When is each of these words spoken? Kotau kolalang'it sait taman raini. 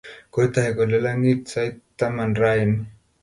Kotau 0.33 0.69
kolalang'it 0.77 1.41
sait 1.53 1.75
taman 1.97 2.31
raini. 2.41 2.77